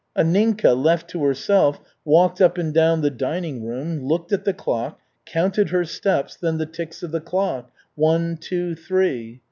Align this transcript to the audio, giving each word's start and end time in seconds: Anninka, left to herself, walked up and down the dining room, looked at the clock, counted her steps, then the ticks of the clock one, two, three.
Anninka, 0.17 0.73
left 0.75 1.11
to 1.11 1.23
herself, 1.23 1.79
walked 2.03 2.41
up 2.41 2.57
and 2.57 2.73
down 2.73 3.01
the 3.01 3.11
dining 3.11 3.63
room, 3.63 4.03
looked 4.03 4.31
at 4.33 4.45
the 4.45 4.51
clock, 4.53 4.99
counted 5.27 5.69
her 5.69 5.85
steps, 5.85 6.35
then 6.35 6.57
the 6.57 6.65
ticks 6.65 7.03
of 7.03 7.11
the 7.11 7.21
clock 7.21 7.71
one, 7.93 8.35
two, 8.35 8.73
three. 8.73 9.39